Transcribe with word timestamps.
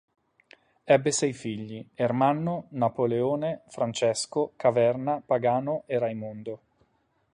Ebbe 0.83 1.11
sei 1.11 1.31
figli; 1.31 1.87
Ermanno, 1.93 2.65
Napoleone, 2.71 3.61
Francesco, 3.67 4.53
Caverna, 4.55 5.21
Pagano 5.23 5.83
e 5.85 5.99
Raimondo. 5.99 6.59